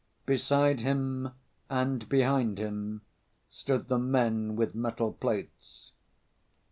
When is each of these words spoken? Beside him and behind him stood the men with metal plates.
Beside 0.25 0.79
him 0.79 1.31
and 1.69 2.09
behind 2.09 2.57
him 2.57 3.03
stood 3.51 3.87
the 3.87 3.99
men 3.99 4.55
with 4.55 4.73
metal 4.73 5.13
plates. 5.13 5.91